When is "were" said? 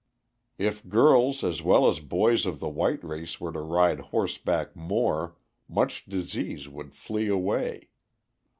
3.39-3.51